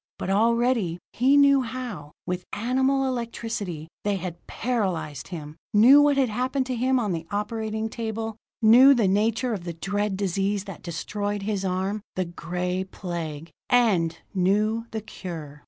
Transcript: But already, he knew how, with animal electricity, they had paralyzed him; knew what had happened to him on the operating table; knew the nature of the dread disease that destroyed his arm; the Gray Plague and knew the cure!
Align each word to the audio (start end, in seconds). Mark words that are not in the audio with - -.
But 0.17 0.31
already, 0.31 0.97
he 1.13 1.37
knew 1.37 1.61
how, 1.61 2.13
with 2.25 2.43
animal 2.53 3.05
electricity, 3.05 3.87
they 4.03 4.15
had 4.15 4.47
paralyzed 4.47 5.27
him; 5.27 5.57
knew 5.75 6.01
what 6.01 6.17
had 6.17 6.27
happened 6.27 6.65
to 6.65 6.75
him 6.75 6.99
on 6.99 7.11
the 7.11 7.27
operating 7.29 7.87
table; 7.87 8.35
knew 8.63 8.95
the 8.95 9.07
nature 9.07 9.53
of 9.53 9.63
the 9.63 9.73
dread 9.73 10.17
disease 10.17 10.63
that 10.63 10.81
destroyed 10.81 11.43
his 11.43 11.63
arm; 11.63 12.01
the 12.15 12.25
Gray 12.25 12.83
Plague 12.83 13.51
and 13.69 14.17
knew 14.33 14.87
the 14.89 15.01
cure! 15.01 15.59